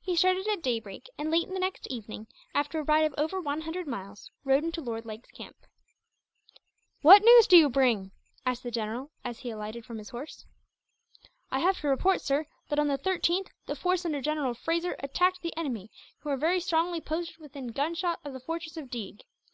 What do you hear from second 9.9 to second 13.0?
his horse. "I have to report, sir, that on the